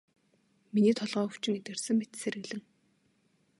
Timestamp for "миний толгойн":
0.73-1.27